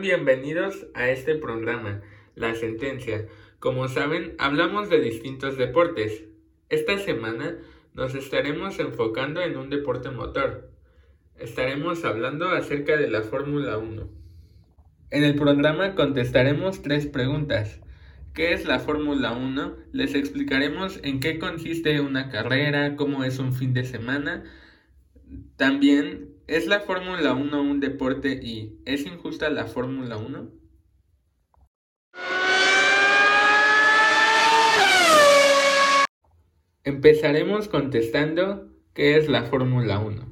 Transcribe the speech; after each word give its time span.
Bienvenidos 0.00 0.86
a 0.94 1.08
este 1.08 1.36
programa, 1.36 2.02
La 2.34 2.54
Sentencia. 2.54 3.26
Como 3.58 3.88
saben, 3.88 4.34
hablamos 4.38 4.90
de 4.90 5.00
distintos 5.00 5.56
deportes. 5.56 6.24
Esta 6.68 6.98
semana 6.98 7.56
nos 7.94 8.14
estaremos 8.14 8.78
enfocando 8.78 9.40
en 9.40 9.56
un 9.56 9.70
deporte 9.70 10.10
motor. 10.10 10.70
Estaremos 11.38 12.04
hablando 12.04 12.50
acerca 12.50 12.98
de 12.98 13.08
la 13.08 13.22
Fórmula 13.22 13.78
1. 13.78 14.08
En 15.12 15.24
el 15.24 15.34
programa 15.34 15.94
contestaremos 15.94 16.82
tres 16.82 17.06
preguntas. 17.06 17.80
¿Qué 18.34 18.52
es 18.52 18.66
la 18.66 18.80
Fórmula 18.80 19.32
1? 19.32 19.76
Les 19.92 20.14
explicaremos 20.14 21.00
en 21.04 21.20
qué 21.20 21.38
consiste 21.38 22.02
una 22.02 22.28
carrera, 22.28 22.96
cómo 22.96 23.24
es 23.24 23.38
un 23.38 23.54
fin 23.54 23.72
de 23.72 23.84
semana. 23.84 24.44
También 25.56 26.36
¿Es 26.48 26.68
la 26.68 26.78
Fórmula 26.78 27.34
1 27.34 27.60
un 27.60 27.80
deporte 27.80 28.38
y 28.40 28.78
es 28.84 29.04
injusta 29.04 29.50
la 29.50 29.66
Fórmula 29.66 30.16
1? 30.16 30.48
Empezaremos 36.84 37.66
contestando 37.66 38.70
¿qué 38.94 39.16
es 39.16 39.28
la 39.28 39.42
Fórmula 39.42 39.98
1? 39.98 40.22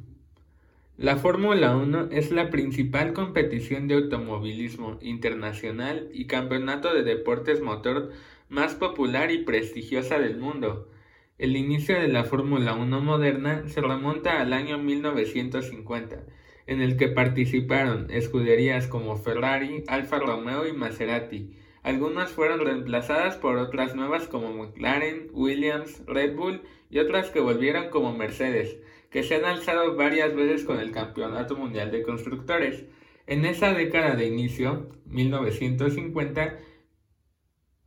La 0.98 1.16
Fórmula 1.16 1.76
1 1.76 2.10
es 2.12 2.30
la 2.30 2.50
principal 2.50 3.12
competición 3.12 3.88
de 3.88 3.96
automovilismo 3.96 4.98
internacional 5.02 6.10
y 6.12 6.28
campeonato 6.28 6.94
de 6.94 7.02
deportes 7.02 7.60
motor 7.60 8.12
más 8.48 8.76
popular 8.76 9.32
y 9.32 9.38
prestigiosa 9.38 10.20
del 10.20 10.36
mundo. 10.36 10.88
El 11.36 11.56
inicio 11.56 12.00
de 12.00 12.06
la 12.06 12.22
Fórmula 12.22 12.74
1 12.74 13.00
moderna 13.00 13.68
se 13.68 13.80
remonta 13.80 14.40
al 14.40 14.52
año 14.52 14.78
1950, 14.78 16.22
en 16.68 16.80
el 16.80 16.96
que 16.96 17.08
participaron 17.08 18.08
escuderías 18.12 18.86
como 18.86 19.16
Ferrari, 19.16 19.82
Alfa 19.88 20.20
Romeo 20.20 20.64
y 20.64 20.72
Maserati. 20.72 21.50
Algunas 21.82 22.30
fueron 22.30 22.60
reemplazadas 22.60 23.36
por 23.36 23.56
otras 23.56 23.96
nuevas 23.96 24.28
como 24.28 24.52
McLaren, 24.52 25.28
Williams, 25.32 26.04
Red 26.06 26.36
Bull 26.36 26.62
y 26.88 27.00
otras 27.00 27.30
que 27.30 27.40
volvieron 27.40 27.90
como 27.90 28.16
Mercedes, 28.16 28.78
que 29.10 29.24
se 29.24 29.34
han 29.34 29.44
alzado 29.44 29.96
varias 29.96 30.36
veces 30.36 30.62
con 30.62 30.78
el 30.78 30.92
Campeonato 30.92 31.56
Mundial 31.56 31.90
de 31.90 32.04
Constructores. 32.04 32.84
En 33.26 33.44
esa 33.44 33.74
década 33.74 34.14
de 34.14 34.28
inicio, 34.28 34.88
1950, 35.06 36.58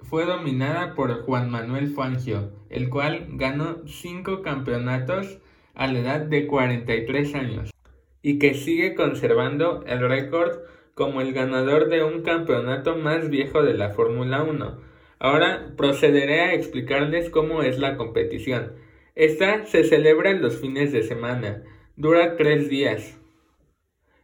fue 0.02 0.26
dominada 0.26 0.96
por 0.96 1.22
Juan 1.24 1.50
Manuel 1.50 1.88
Fangio, 1.94 2.57
el 2.70 2.90
cual 2.90 3.28
ganó 3.32 3.88
cinco 3.88 4.42
campeonatos 4.42 5.40
a 5.74 5.88
la 5.88 6.00
edad 6.00 6.22
de 6.22 6.48
43 6.48 7.36
años 7.36 7.72
y 8.22 8.40
que 8.40 8.54
sigue 8.54 8.96
conservando 8.96 9.84
el 9.86 10.08
récord 10.08 10.60
como 10.94 11.22
el 11.22 11.34
ganador 11.34 11.90
de 11.90 12.04
un 12.04 12.24
campeonato 12.24 12.96
más 12.96 13.30
viejo 13.30 13.64
de 13.64 13.76
la 13.76 13.92
Fórmula 13.92 14.44
1. 14.44 14.82
Ahora 15.20 15.74
procederé 15.78 16.42
a 16.42 16.54
explicarles 16.54 17.30
cómo 17.30 17.62
es 17.62 17.80
la 17.80 17.98
competición. 17.98 18.74
Esta 19.16 19.66
se 19.66 19.84
celebra 19.84 20.34
los 20.34 20.60
fines 20.60 20.92
de 20.92 21.04
semana, 21.04 21.64
dura 21.96 22.36
tres 22.36 22.70
días. 22.70 23.20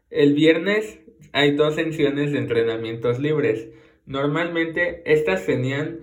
El 0.10 0.34
viernes 0.34 1.00
hay 1.32 1.56
dos 1.56 1.76
sesiones 1.76 2.32
de 2.32 2.40
entrenamientos 2.40 3.20
libres, 3.20 3.70
Normalmente 4.06 5.02
estas 5.06 5.46
tenían 5.46 6.00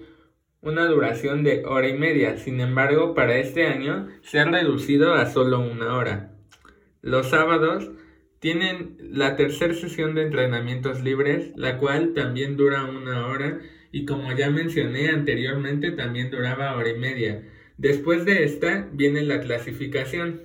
una 0.63 0.87
duración 0.87 1.43
de 1.43 1.65
hora 1.65 1.89
y 1.89 1.97
media, 1.97 2.37
sin 2.37 2.61
embargo 2.61 3.15
para 3.15 3.39
este 3.39 3.67
año 3.67 4.09
se 4.23 4.39
ha 4.39 4.45
reducido 4.45 5.15
a 5.15 5.27
solo 5.27 5.61
una 5.61 5.95
hora. 5.97 6.33
Los 7.03 7.31
sábados 7.31 7.91
tienen 8.41 8.97
la 9.01 9.37
tercera 9.37 9.75
sesión 9.75 10.15
de 10.15 10.23
entrenamientos 10.23 11.03
libres, 11.03 11.53
la 11.57 11.79
cual 11.79 12.13
también 12.15 12.57
dura 12.57 12.85
una 12.85 13.27
hora 13.27 13.61
y 13.93 14.05
como 14.05 14.33
ya 14.33 14.51
mencioné 14.51 15.09
anteriormente 15.09 15.93
también 15.93 16.31
duraba 16.31 16.77
hora 16.77 16.91
y 16.91 16.99
media. 16.99 17.43
Después 17.77 18.25
de 18.25 18.45
esta 18.45 18.89
viene 18.93 19.23
la 19.23 19.41
clasificación. 19.41 20.43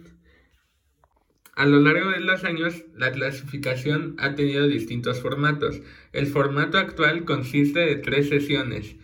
A 1.56 1.66
lo 1.66 1.80
largo 1.80 2.12
de 2.12 2.20
los 2.20 2.44
años, 2.44 2.84
la 2.96 3.12
clasificación 3.12 4.16
ha 4.18 4.36
tenido 4.36 4.68
distintos 4.68 5.22
formatos. 5.22 5.82
El 6.12 6.28
formato 6.28 6.78
actual 6.78 7.24
consiste 7.24 7.80
de 7.80 7.96
tres 7.96 8.28
sesiones. 8.28 8.98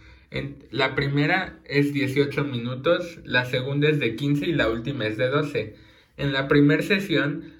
La 0.72 0.96
primera 0.96 1.59
es 1.66 1.94
18 1.94 2.46
minutos, 2.46 3.19
la 3.25 3.46
segunda 3.46 3.90
es 3.90 4.00
de 4.00 4.16
15 4.16 4.46
y 4.46 4.53
la 4.53 4.69
última 4.69 5.06
es 5.06 5.18
de 5.18 5.28
12. 5.28 5.75
En 6.16 6.31
la 6.31 6.47
primera 6.47 6.81
sesión, 6.81 7.53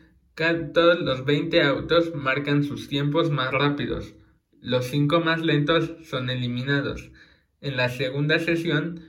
todos 0.73 1.01
los 1.01 1.25
20 1.25 1.61
autos 1.61 2.15
marcan 2.15 2.63
sus 2.63 2.87
tiempos 2.87 3.29
más 3.29 3.51
rápidos. 3.51 4.15
Los 4.61 4.85
5 4.85 5.19
más 5.19 5.41
lentos 5.41 5.93
son 6.03 6.29
eliminados. 6.29 7.11
En 7.59 7.75
la 7.75 7.89
segunda 7.89 8.39
sesión, 8.39 9.01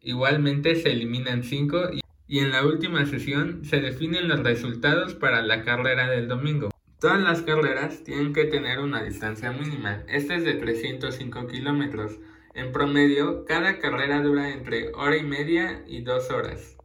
igualmente 0.00 0.74
se 0.74 0.92
eliminan 0.92 1.44
5 1.44 1.90
y 2.26 2.38
en 2.38 2.50
la 2.50 2.64
última 2.64 3.04
sesión 3.04 3.64
se 3.64 3.80
definen 3.80 4.26
los 4.26 4.40
resultados 4.40 5.14
para 5.14 5.42
la 5.42 5.62
carrera 5.62 6.08
del 6.08 6.28
domingo. 6.28 6.70
Todas 6.98 7.20
las 7.20 7.42
carreras 7.42 8.04
tienen 8.04 8.32
que 8.32 8.44
tener 8.44 8.78
una 8.78 9.02
distancia 9.02 9.52
mínima, 9.52 10.02
esta 10.08 10.34
es 10.34 10.44
de 10.44 10.54
305 10.54 11.46
kilómetros. 11.48 12.18
En 12.54 12.70
promedio, 12.70 13.46
cada 13.46 13.78
carrera 13.78 14.20
dura 14.20 14.52
entre 14.52 14.92
hora 14.92 15.16
y 15.16 15.22
media 15.22 15.84
y 15.86 16.02
dos 16.02 16.30
horas. 16.30 16.76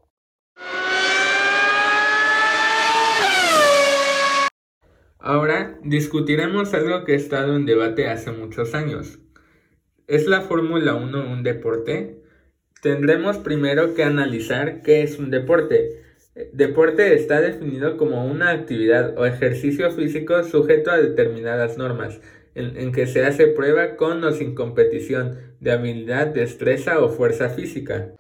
Ahora 5.20 5.78
discutiremos 5.84 6.74
algo 6.74 7.04
que 7.04 7.14
ha 7.14 7.16
estado 7.18 7.58
en 7.58 7.66
debate 7.66 8.08
hace 8.08 8.32
muchos 8.32 8.74
años. 8.74 9.20
¿Es 10.08 10.26
la 10.26 10.40
Fórmula 10.40 10.96
1 10.96 11.34
un 11.34 11.44
deporte? 11.44 12.24
Tendremos 12.82 13.38
primero 13.38 13.94
que 13.94 14.04
analizar 14.04 14.82
qué 14.84 15.04
es 15.04 15.20
un 15.20 15.32
deporte. 15.32 16.02
Deporte 16.54 17.14
está 17.14 17.42
definido 17.42 17.98
como 17.98 18.26
una 18.26 18.52
actividad 18.52 19.18
o 19.18 19.26
ejercicio 19.26 19.92
físico 19.92 20.44
sujeto 20.46 20.92
a 20.92 20.98
determinadas 20.98 21.78
normas, 21.78 22.22
en, 22.56 22.92
que 22.94 23.06
se 23.06 23.26
hace 23.26 23.48
prueba 23.48 23.98
con 23.98 24.24
o 24.24 24.32
sin 24.32 24.56
competición 24.56 25.47
de 25.60 25.72
habilidad, 25.72 26.28
destreza 26.28 27.00
o 27.00 27.10
fuerza 27.10 27.50
física. 27.50 28.12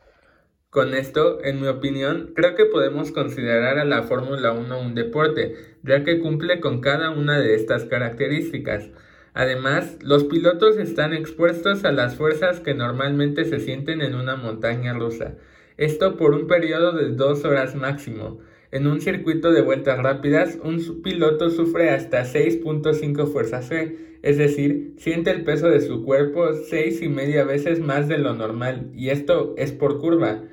Con 0.70 0.94
esto, 0.94 1.44
en 1.44 1.62
mi 1.62 1.68
opinión, 1.68 2.34
creo 2.36 2.56
que 2.56 2.66
podemos 2.66 3.12
considerar 3.12 3.78
a 3.80 3.86
la 3.86 4.03
Fórmula 4.03 4.52
1 4.52 4.80
un 4.80 4.96
deporte, 4.96 5.56
ya 5.84 6.03
que 6.03 6.20
cumple 6.20 6.59
con 6.59 6.81
cada 6.81 7.09
una 7.09 7.40
de 7.40 7.56
estas 7.56 7.86
características. 7.86 8.90
Además, 9.34 9.97
los 10.02 10.26
pilotos 10.26 10.78
están 10.78 11.14
expuestos 11.14 11.86
a 11.86 11.92
las 11.92 12.16
fuerzas 12.16 12.59
que 12.59 12.74
normalmente 12.74 13.46
se 13.46 13.59
sienten 13.59 14.02
en 14.02 14.16
una 14.16 14.36
montaña 14.36 14.94
rusa, 14.94 15.36
esto 15.78 16.18
por 16.18 16.34
un 16.34 16.47
periodo 16.47 16.92
de 16.92 17.09
dos 17.09 17.46
horas 17.46 17.76
máximo. 17.76 18.40
En 18.72 18.85
un 18.85 18.99
circuito 18.99 19.52
de 19.52 19.61
vueltas 19.61 19.97
rápidas, 19.99 20.58
un 20.61 21.02
piloto 21.02 21.49
sufre 21.49 21.90
hasta 21.90 22.23
6.5 22.23 23.31
fuerzas 23.31 23.72
G, 23.72 23.96
es 24.22 24.37
decir, 24.37 24.93
siente 24.97 25.31
el 25.31 25.43
peso 25.43 25.69
de 25.69 25.79
su 25.79 26.03
cuerpo 26.03 26.53
seis 26.53 27.02
y 27.02 27.08
media 27.08 27.46
veces 27.46 27.79
más 27.79 28.08
de 28.08 28.17
lo 28.17 28.34
normal, 28.34 28.91
y 28.93 29.09
esto 29.09 29.53
es 29.58 29.72
por 29.72 29.99
curva, 29.99 30.43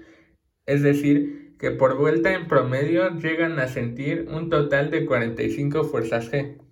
es 0.66 0.82
decir, 0.82 1.56
que 1.58 1.72
por 1.72 1.96
vuelta 1.96 2.34
en 2.34 2.46
promedio 2.46 3.18
llegan 3.18 3.58
a 3.58 3.68
sentir 3.68 4.28
un 4.30 4.48
total 4.48 4.90
de 4.90 5.06
45 5.06 5.84
fuerzas 5.84 6.30
G. 6.30 6.63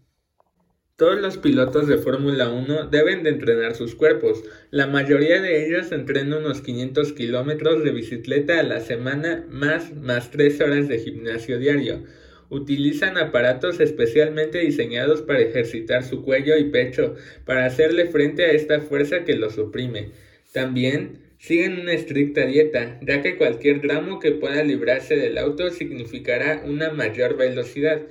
Todos 1.02 1.20
los 1.20 1.36
pilotos 1.36 1.88
de 1.88 1.98
Fórmula 1.98 2.48
1 2.48 2.86
deben 2.86 3.24
de 3.24 3.30
entrenar 3.30 3.74
sus 3.74 3.96
cuerpos. 3.96 4.44
La 4.70 4.86
mayoría 4.86 5.42
de 5.42 5.66
ellos 5.66 5.90
entrenan 5.90 6.34
unos 6.34 6.60
500 6.60 7.12
kilómetros 7.14 7.82
de 7.82 7.90
bicicleta 7.90 8.60
a 8.60 8.62
la 8.62 8.78
semana 8.78 9.44
más 9.50 9.92
más 9.96 10.30
3 10.30 10.60
horas 10.60 10.86
de 10.86 11.00
gimnasio 11.00 11.58
diario. 11.58 12.04
Utilizan 12.50 13.18
aparatos 13.18 13.80
especialmente 13.80 14.60
diseñados 14.60 15.22
para 15.22 15.40
ejercitar 15.40 16.04
su 16.04 16.22
cuello 16.22 16.56
y 16.56 16.70
pecho 16.70 17.16
para 17.46 17.66
hacerle 17.66 18.06
frente 18.06 18.44
a 18.44 18.52
esta 18.52 18.80
fuerza 18.80 19.24
que 19.24 19.34
los 19.34 19.58
oprime. 19.58 20.10
También 20.52 21.18
siguen 21.36 21.80
una 21.80 21.94
estricta 21.94 22.46
dieta, 22.46 23.00
ya 23.02 23.22
que 23.22 23.36
cualquier 23.36 23.80
gramo 23.80 24.20
que 24.20 24.30
pueda 24.30 24.62
librarse 24.62 25.16
del 25.16 25.36
auto 25.38 25.68
significará 25.70 26.62
una 26.64 26.92
mayor 26.92 27.36
velocidad. 27.36 28.02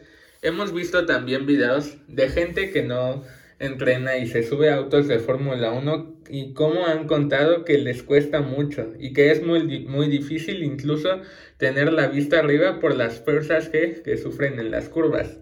Hemos 0.43 0.73
visto 0.73 1.05
también 1.05 1.45
videos 1.45 1.97
de 2.07 2.27
gente 2.27 2.71
que 2.71 2.81
no 2.81 3.23
entrena 3.59 4.17
y 4.17 4.25
se 4.25 4.41
sube 4.41 4.71
a 4.71 4.77
autos 4.77 5.07
de 5.07 5.19
Fórmula 5.19 5.71
1 5.71 6.21
y 6.29 6.53
cómo 6.53 6.87
han 6.87 7.05
contado 7.05 7.63
que 7.63 7.77
les 7.77 8.01
cuesta 8.01 8.41
mucho 8.41 8.91
y 8.97 9.13
que 9.13 9.29
es 9.29 9.45
muy, 9.45 9.85
muy 9.85 10.07
difícil 10.07 10.63
incluso 10.63 11.21
tener 11.57 11.93
la 11.93 12.07
vista 12.07 12.39
arriba 12.39 12.79
por 12.79 12.95
las 12.95 13.23
fuerzas 13.23 13.69
que, 13.69 14.01
que 14.03 14.17
sufren 14.17 14.59
en 14.59 14.71
las 14.71 14.89
curvas. 14.89 15.37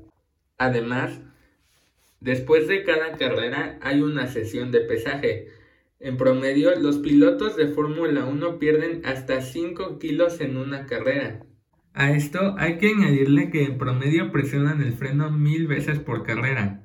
Además, 0.58 1.22
después 2.20 2.68
de 2.68 2.84
cada 2.84 3.14
carrera 3.14 3.80
hay 3.82 4.02
una 4.02 4.28
sesión 4.28 4.70
de 4.74 4.82
pesaje. 4.82 5.48
En 6.02 6.18
promedio, 6.18 6.76
los 6.76 6.98
pilotos 6.98 7.56
de 7.56 7.70
Fórmula 7.70 8.26
1 8.26 8.60
pierden 8.60 9.06
hasta 9.06 9.40
5 9.40 9.98
kilos 9.98 10.42
en 10.42 10.58
una 10.58 10.88
carrera. 10.88 11.46
A 12.00 12.12
esto 12.12 12.56
hay 12.58 12.78
que 12.78 12.92
añadirle 12.92 13.50
que 13.50 13.66
en 13.66 13.78
promedio 13.78 14.32
presionan 14.32 14.82
el 14.82 14.94
freno 14.94 15.32
mil 15.32 15.68
veces 15.68 16.00
por 16.00 16.24
carrera. 16.24 16.82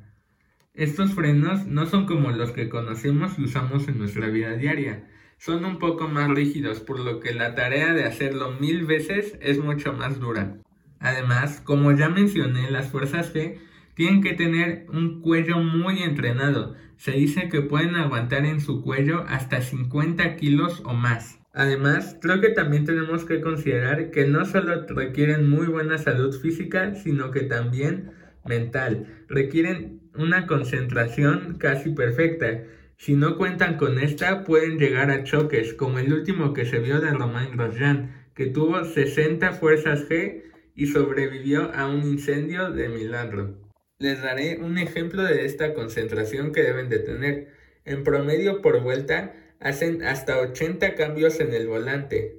Estos 0.75 1.15
frenos 1.15 1.67
no 1.67 1.87
son 1.87 2.07
como 2.07 2.33
los 2.33 2.51
que 2.51 2.69
conocemos 2.69 3.39
y 3.39 3.45
usamos 3.45 3.87
en 3.87 3.99
nuestra 3.99 4.27
vida 4.27 4.57
diaria. 4.57 5.09
Son 5.39 5.65
un 5.65 5.79
poco 5.79 6.09
más 6.09 6.29
rígidos, 6.31 6.81
por 6.81 6.99
lo 6.99 7.21
que 7.21 7.33
la 7.33 7.55
tarea 7.55 7.95
de 7.95 8.03
hacerlo 8.03 8.57
mil 8.59 8.87
veces 8.87 9.39
es 9.41 9.61
mucho 9.61 9.93
más 9.93 10.19
dura. 10.19 10.57
Además, 10.99 11.61
como 11.61 11.93
ya 11.93 12.09
mencioné, 12.09 12.69
las 12.73 12.89
fuerzas 12.89 13.33
G 13.33 13.59
tienen 13.95 14.21
que 14.21 14.33
tener 14.33 14.85
un 14.93 15.21
cuello 15.21 15.59
muy 15.59 16.03
entrenado. 16.03 16.75
Se 16.97 17.13
dice 17.13 17.49
que 17.49 17.61
pueden 17.61 17.95
aguantar 17.95 18.45
en 18.47 18.61
su 18.61 18.83
cuello 18.83 19.25
hasta 19.29 19.61
50 19.61 20.35
kilos 20.35 20.83
o 20.85 20.93
más. 20.93 21.39
Además, 21.55 22.19
creo 22.21 22.41
que 22.41 22.49
también 22.49 22.85
tenemos 22.85 23.25
que 23.25 23.41
considerar 23.41 24.11
que 24.11 24.27
no 24.27 24.45
solo 24.45 24.85
requieren 24.89 25.49
muy 25.49 25.69
buena 25.69 25.99
salud 25.99 26.37
física, 26.37 26.97
sino 26.97 27.31
que 27.31 27.43
también 27.43 28.11
mental. 28.45 29.07
Requieren 29.29 30.01
una 30.17 30.49
concentración 30.49 31.57
casi 31.59 31.91
perfecta. 31.91 32.65
Si 32.97 33.15
no 33.15 33.37
cuentan 33.37 33.77
con 33.77 34.01
esta, 34.01 34.43
pueden 34.43 34.79
llegar 34.79 35.13
a 35.13 35.23
choques, 35.23 35.75
como 35.75 36.01
el 36.01 36.13
último 36.13 36.55
que 36.55 36.67
se 36.67 36.81
vio 36.81 37.01
de 37.01 37.13
Romain 37.13 37.57
Grosjean, 37.57 38.27
que 38.35 38.47
tuvo 38.47 38.85
60 38.85 39.53
fuerzas 39.53 40.09
G 40.09 40.43
y 40.75 40.89
sobrevivió 40.89 41.73
a 41.73 41.87
un 41.87 42.03
incendio 42.03 42.73
de 42.73 42.89
milagro. 42.89 43.61
Les 44.01 44.21
daré 44.21 44.59
un 44.59 44.77
ejemplo 44.77 45.23
de 45.23 45.45
esta 45.45 45.73
concentración 45.73 46.51
que 46.51 46.65
deben 46.65 46.89
de 46.89 46.99
tener. 46.99 47.55
En 47.85 48.03
promedio 48.03 48.61
por 48.61 48.81
vuelta, 48.81 49.35
hacen 49.65 50.05
hasta 50.05 50.39
80 50.39 50.95
cambios 50.95 51.41
en 51.41 51.55
el 51.55 51.67
volante. 51.67 52.39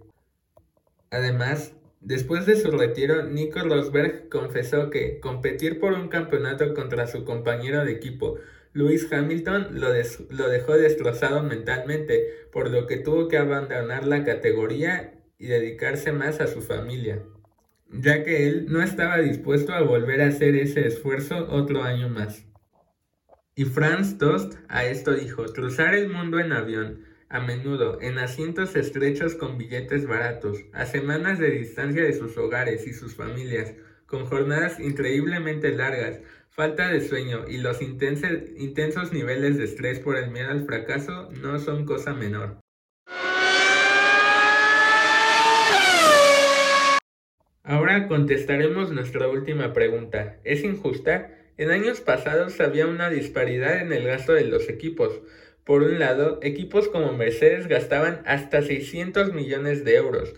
Además, 1.10 1.74
después 2.00 2.46
de 2.46 2.56
su 2.56 2.70
retiro, 2.72 3.24
Nico 3.24 3.60
Rosberg 3.60 4.30
confesó 4.30 4.92
que 4.92 5.20
competir 5.20 5.80
por 5.80 5.94
un 5.94 6.08
campeonato 6.08 6.74
contra 6.76 7.08
su 7.08 7.26
compañero 7.26 7.84
de 7.84 7.94
equipo, 7.94 8.38
Lewis 8.74 9.12
Hamilton, 9.12 9.80
lo, 9.80 9.88
lo 10.30 10.50
dejó 10.50 10.78
destrozado 10.78 11.42
mentalmente, 11.42 12.48
por 12.52 12.70
lo 12.70 12.86
que 12.86 12.98
tuvo 12.98 13.28
que 13.28 13.38
abandonar 13.38 14.06
la 14.06 14.24
categoría 14.24 15.16
y 15.40 15.48
dedicarse 15.48 16.12
más 16.12 16.42
a 16.42 16.48
su 16.48 16.62
familia, 16.62 17.24
ya 17.90 18.24
que 18.24 18.48
él 18.48 18.68
no 18.70 18.84
estaba 18.84 19.18
dispuesto 19.18 19.74
a 19.74 19.82
volver 19.82 20.22
a 20.22 20.28
hacer 20.28 20.56
ese 20.56 20.86
esfuerzo 20.86 21.48
otro 21.50 21.84
año 21.84 22.08
más. 22.08 22.46
Y 23.56 23.64
Franz 23.64 24.18
Tost 24.18 24.56
a 24.68 24.86
esto 24.86 25.14
dijo, 25.14 25.46
cruzar 25.46 25.96
el 25.96 26.10
mundo 26.10 26.40
en 26.40 26.52
avión, 26.52 27.15
a 27.30 27.40
menudo 27.40 28.00
en 28.02 28.18
asientos 28.18 28.76
estrechos 28.76 29.36
con 29.36 29.58
billetes 29.58 30.08
baratos, 30.08 30.60
a 30.74 30.86
semanas 30.86 31.40
de 31.40 31.52
distancia 31.52 32.04
de 32.04 32.14
sus 32.14 32.38
hogares 32.38 32.86
y 32.88 32.94
sus 32.94 33.16
familias, 33.16 33.74
con 34.06 34.26
jornadas 34.26 34.80
increíblemente 34.80 35.72
largas, 35.72 36.20
falta 36.50 36.88
de 36.88 37.02
sueño 37.02 37.46
y 37.48 37.58
los 37.58 37.82
intensos 37.82 39.12
niveles 39.12 39.58
de 39.58 39.66
estrés 39.66 40.00
por 40.00 40.18
el 40.18 40.32
miedo 40.32 40.52
al 40.52 40.66
fracaso 40.66 41.30
no 41.42 41.60
son 41.60 41.86
cosa 41.86 42.14
menor. 42.14 42.60
Ahora 47.68 48.08
contestaremos 48.08 48.92
nuestra 48.92 49.28
última 49.28 49.74
pregunta. 49.74 50.38
¿Es 50.44 50.64
injusta? 50.64 51.32
En 51.58 51.72
años 51.72 52.00
pasados 52.00 52.62
había 52.62 52.86
una 52.86 53.10
disparidad 53.10 53.82
en 53.82 53.92
el 53.92 54.06
gasto 54.06 54.34
de 54.34 54.46
los 54.46 54.70
equipos. 54.70 55.20
Por 55.66 55.82
un 55.82 55.98
lado, 55.98 56.40
equipos 56.44 56.88
como 56.90 57.12
Mercedes 57.14 57.68
gastaban 57.68 58.22
hasta 58.26 58.62
600 58.62 59.34
millones 59.34 59.84
de 59.84 59.96
euros. 59.96 60.36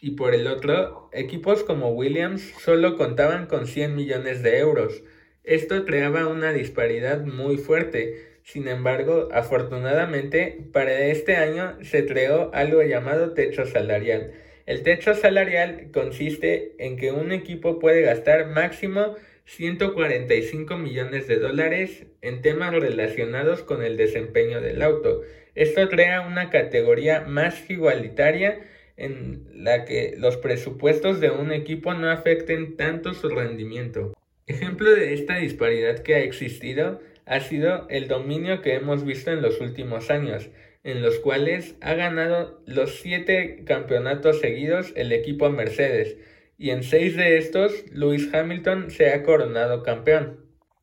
Y 0.00 0.12
por 0.12 0.34
el 0.34 0.46
otro, 0.46 1.10
equipos 1.12 1.64
como 1.64 1.90
Williams 1.90 2.40
solo 2.60 2.96
contaban 2.96 3.46
con 3.46 3.66
100 3.66 3.96
millones 3.96 4.44
de 4.44 4.58
euros. 4.58 5.02
Esto 5.42 5.84
creaba 5.84 6.28
una 6.28 6.52
disparidad 6.52 7.24
muy 7.24 7.56
fuerte. 7.56 8.38
Sin 8.44 8.68
embargo, 8.68 9.28
afortunadamente, 9.32 10.64
para 10.72 11.06
este 11.06 11.34
año 11.34 11.76
se 11.82 12.06
creó 12.06 12.50
algo 12.54 12.82
llamado 12.82 13.34
techo 13.34 13.66
salarial. 13.66 14.32
El 14.64 14.84
techo 14.84 15.14
salarial 15.14 15.90
consiste 15.92 16.76
en 16.78 16.96
que 16.96 17.10
un 17.10 17.32
equipo 17.32 17.80
puede 17.80 18.02
gastar 18.02 18.46
máximo 18.46 19.16
145 19.56 20.76
millones 20.76 21.26
de 21.26 21.40
dólares 21.40 22.06
en 22.22 22.40
temas 22.40 22.72
relacionados 22.72 23.62
con 23.64 23.82
el 23.82 23.96
desempeño 23.96 24.60
del 24.60 24.80
auto. 24.80 25.22
Esto 25.56 25.88
crea 25.88 26.20
una 26.20 26.50
categoría 26.50 27.22
más 27.22 27.68
igualitaria 27.68 28.60
en 28.96 29.48
la 29.52 29.84
que 29.84 30.14
los 30.16 30.36
presupuestos 30.36 31.18
de 31.18 31.30
un 31.30 31.50
equipo 31.50 31.94
no 31.94 32.10
afecten 32.10 32.76
tanto 32.76 33.12
su 33.12 33.28
rendimiento. 33.28 34.14
Ejemplo 34.46 34.88
de 34.94 35.14
esta 35.14 35.38
disparidad 35.38 35.98
que 35.98 36.14
ha 36.14 36.20
existido 36.20 37.00
ha 37.26 37.40
sido 37.40 37.88
el 37.90 38.06
dominio 38.06 38.62
que 38.62 38.74
hemos 38.74 39.04
visto 39.04 39.32
en 39.32 39.42
los 39.42 39.60
últimos 39.60 40.10
años, 40.10 40.48
en 40.84 41.02
los 41.02 41.18
cuales 41.18 41.74
ha 41.80 41.94
ganado 41.94 42.62
los 42.66 43.00
siete 43.00 43.64
campeonatos 43.66 44.38
seguidos 44.38 44.92
el 44.94 45.10
equipo 45.10 45.50
Mercedes, 45.50 46.16
y 46.60 46.70
en 46.70 46.82
seis 46.82 47.16
de 47.16 47.38
estos 47.38 47.72
Lewis 47.90 48.32
Hamilton 48.34 48.90
se 48.90 49.14
ha 49.14 49.22
coronado 49.22 49.82
campeón. 49.82 50.40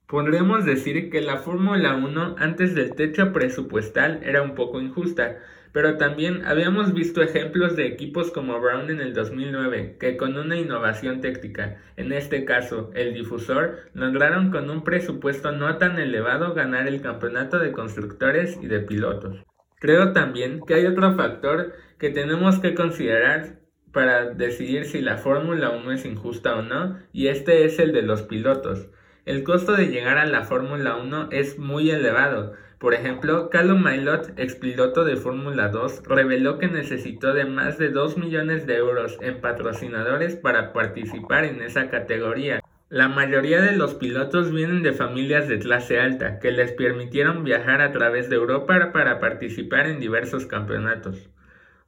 Podremos 0.07 0.65
decir 0.65 1.12
que 1.12 1.21
la 1.21 1.38
Fórmula 1.38 1.95
1 1.95 2.38
antes 2.39 2.74
del 2.74 2.95
techo 2.95 3.31
presupuestal 3.31 4.21
era 4.24 4.41
un 4.41 4.56
poco 4.56 4.81
injusta, 4.81 5.38
pero 5.74 5.97
también 5.97 6.44
habíamos 6.45 6.95
visto 6.95 7.21
ejemplos 7.21 7.75
de 7.75 7.85
equipos 7.85 8.31
como 8.31 8.59
Brown 8.59 8.89
en 8.89 9.01
el 9.01 9.13
2009, 9.13 9.97
que 10.00 10.18
con 10.18 10.35
una 10.35 10.57
innovación 10.57 11.21
técnica, 11.21 11.77
en 11.95 12.12
este 12.12 12.44
caso 12.44 12.89
el 12.96 13.13
difusor, 13.13 13.91
lograron 13.93 14.50
con 14.50 14.72
un 14.72 14.84
presupuesto 14.84 15.51
no 15.51 15.77
tan 15.77 16.00
elevado 16.00 16.55
ganar 16.55 16.88
el 16.88 17.01
campeonato 17.01 17.60
de 17.60 17.72
constructores 17.72 18.57
y 18.63 18.65
de 18.65 18.79
pilotos. 18.79 19.46
Creo 19.79 20.12
también 20.12 20.62
que 20.65 20.74
hay 20.74 20.88
otro 20.88 21.13
factor 21.13 21.74
que 22.00 22.10
tenemos 22.10 22.57
que 22.57 22.74
considerar 22.74 23.66
para 23.91 24.25
decidir 24.32 24.86
si 24.86 25.01
la 25.01 25.17
Fórmula 25.17 25.70
1 25.70 25.91
es 25.91 26.06
injusta 26.06 26.56
o 26.56 26.62
no, 26.62 26.98
y 27.13 27.27
este 27.27 27.65
es 27.65 27.79
el 27.79 27.94
de 27.94 28.01
los 28.01 28.24
pilotos. 28.24 28.89
El 29.25 29.44
costo 29.44 29.74
de 29.74 29.88
llegar 29.88 30.17
a 30.17 30.25
la 30.25 30.44
Fórmula 30.44 30.96
1 30.96 31.29
es 31.32 31.60
muy 31.60 31.91
elevado. 31.91 32.53
Por 32.79 32.94
ejemplo, 32.94 33.50
Callum 33.50 33.82
Mailot, 33.82 34.38
expiloto 34.38 35.03
de 35.03 35.15
Fórmula 35.15 35.70
2, 35.70 36.03
reveló 36.06 36.60
que 36.60 36.67
necesitó 36.67 37.34
de 37.34 37.46
más 37.46 37.77
de 37.77 37.89
2 37.89 38.17
millones 38.17 38.67
de 38.67 38.77
euros 38.77 39.17
en 39.20 39.41
patrocinadores 39.41 40.36
para 40.36 40.74
participar 40.74 41.46
en 41.46 41.62
esa 41.62 41.89
categoría. 41.89 42.62
La 42.89 43.10
mayoría 43.10 43.62
de 43.62 43.75
los 43.75 43.96
pilotos 43.96 44.53
vienen 44.53 44.82
de 44.82 44.94
familias 44.94 45.50
de 45.50 45.60
clase 45.60 46.00
alta, 46.00 46.39
que 46.39 46.51
les 46.51 46.72
permitieron 46.72 47.44
viajar 47.44 47.82
a 47.82 47.91
través 47.91 48.29
de 48.29 48.38
Europa 48.38 48.91
para 48.94 49.20
participar 49.20 49.88
en 49.88 50.00
diversos 50.00 50.46
campeonatos. 50.46 51.29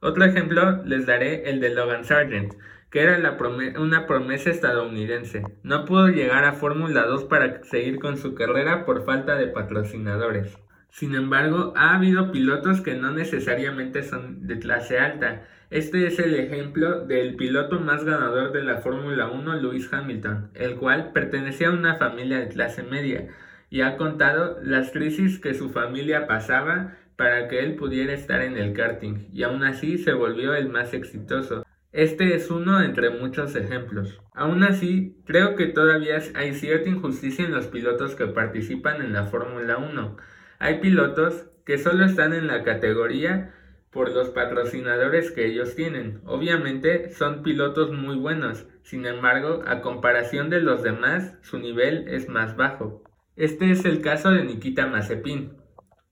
Otro 0.02 0.24
ejemplo 0.24 0.82
les 0.84 1.04
daré 1.04 1.50
el 1.50 1.60
de 1.60 1.74
Logan 1.74 2.04
Sargent, 2.04 2.54
que 2.90 3.02
era 3.02 3.36
una 3.78 4.06
promesa 4.06 4.48
estadounidense. 4.48 5.42
No 5.62 5.84
pudo 5.84 6.08
llegar 6.08 6.44
a 6.44 6.54
Fórmula 6.54 7.04
2 7.04 7.24
para 7.24 7.62
seguir 7.64 7.98
con 7.98 8.16
su 8.16 8.34
carrera 8.34 8.86
por 8.86 9.04
falta 9.04 9.36
de 9.36 9.48
patrocinadores. 9.48 10.56
Sin 10.88 11.14
embargo, 11.14 11.74
ha 11.76 11.94
habido 11.94 12.32
pilotos 12.32 12.80
que 12.80 12.94
no 12.94 13.12
necesariamente 13.12 14.02
son 14.02 14.46
de 14.46 14.58
clase 14.58 14.98
alta. 14.98 15.46
Este 15.68 16.06
es 16.06 16.18
el 16.18 16.34
ejemplo 16.34 17.04
del 17.04 17.36
piloto 17.36 17.78
más 17.78 18.02
ganador 18.02 18.52
de 18.52 18.64
la 18.64 18.78
Fórmula 18.78 19.28
1, 19.28 19.60
Lewis 19.60 19.92
Hamilton, 19.92 20.50
el 20.54 20.76
cual 20.76 21.12
pertenecía 21.12 21.68
a 21.68 21.72
una 21.72 21.96
familia 21.96 22.38
de 22.38 22.48
clase 22.48 22.82
media 22.82 23.28
y 23.70 23.82
ha 23.82 23.96
contado 23.96 24.58
las 24.62 24.90
crisis 24.90 25.38
que 25.38 25.54
su 25.54 25.70
familia 25.70 26.26
pasaba 26.26 26.96
para 27.20 27.48
que 27.48 27.58
él 27.58 27.74
pudiera 27.74 28.14
estar 28.14 28.40
en 28.40 28.56
el 28.56 28.72
karting 28.72 29.28
y 29.30 29.42
aún 29.42 29.62
así 29.62 29.98
se 29.98 30.14
volvió 30.14 30.54
el 30.54 30.70
más 30.70 30.94
exitoso. 30.94 31.66
Este 31.92 32.34
es 32.34 32.50
uno 32.50 32.80
entre 32.80 33.10
muchos 33.10 33.54
ejemplos. 33.56 34.18
Aún 34.32 34.64
así, 34.64 35.18
creo 35.26 35.54
que 35.54 35.66
todavía 35.66 36.18
hay 36.34 36.54
cierta 36.54 36.88
injusticia 36.88 37.44
en 37.44 37.52
los 37.52 37.66
pilotos 37.66 38.14
que 38.14 38.26
participan 38.26 39.02
en 39.02 39.12
la 39.12 39.24
Fórmula 39.24 39.76
1. 39.76 40.16
Hay 40.60 40.80
pilotos 40.80 41.44
que 41.66 41.76
solo 41.76 42.06
están 42.06 42.32
en 42.32 42.46
la 42.46 42.64
categoría 42.64 43.52
por 43.90 44.10
los 44.14 44.30
patrocinadores 44.30 45.30
que 45.30 45.44
ellos 45.44 45.76
tienen. 45.76 46.22
Obviamente 46.24 47.10
son 47.10 47.42
pilotos 47.42 47.92
muy 47.92 48.16
buenos, 48.16 48.66
sin 48.82 49.04
embargo, 49.04 49.62
a 49.66 49.82
comparación 49.82 50.48
de 50.48 50.62
los 50.62 50.82
demás, 50.82 51.36
su 51.42 51.58
nivel 51.58 52.08
es 52.08 52.30
más 52.30 52.56
bajo. 52.56 53.04
Este 53.36 53.70
es 53.72 53.84
el 53.84 54.00
caso 54.00 54.30
de 54.30 54.42
Nikita 54.42 54.86
Mazepin, 54.86 55.59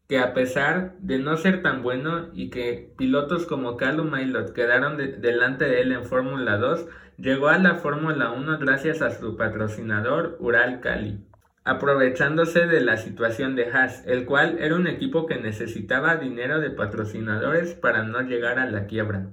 que 0.08 0.18
a 0.18 0.32
pesar 0.32 0.94
de 1.00 1.18
no 1.18 1.36
ser 1.36 1.60
tan 1.62 1.82
bueno 1.82 2.30
y 2.32 2.48
que 2.48 2.94
pilotos 2.96 3.44
como 3.44 3.76
Callum 3.76 4.08
Mailot 4.08 4.54
quedaron 4.54 4.96
delante 4.96 5.66
de 5.66 5.82
él 5.82 5.92
en 5.92 6.06
Fórmula 6.06 6.56
2, 6.56 6.86
llegó 7.18 7.48
a 7.48 7.58
la 7.58 7.74
Fórmula 7.74 8.30
1 8.30 8.58
gracias 8.58 9.02
a 9.02 9.10
su 9.10 9.36
patrocinador 9.36 10.38
Ural 10.40 10.80
Cali, 10.80 11.20
aprovechándose 11.62 12.66
de 12.66 12.80
la 12.80 12.96
situación 12.96 13.54
de 13.54 13.70
Haas, 13.70 14.02
el 14.06 14.24
cual 14.24 14.56
era 14.60 14.76
un 14.76 14.86
equipo 14.86 15.26
que 15.26 15.36
necesitaba 15.36 16.16
dinero 16.16 16.58
de 16.58 16.70
patrocinadores 16.70 17.74
para 17.74 18.02
no 18.02 18.22
llegar 18.22 18.58
a 18.58 18.70
la 18.70 18.86
quiebra. 18.86 19.28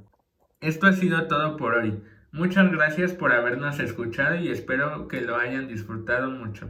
Esto 0.60 0.88
ha 0.88 0.94
sido 0.94 1.28
todo 1.28 1.56
por 1.56 1.76
hoy. 1.76 2.04
Muchas 2.34 2.70
gracias 2.70 3.14
por 3.14 3.32
habernos 3.32 3.80
escuchado 3.80 4.36
y 4.36 4.50
espero 4.50 5.08
que 5.08 5.22
lo 5.22 5.38
hayan 5.38 5.70
disfrutado 5.70 6.30
mucho. 6.32 6.70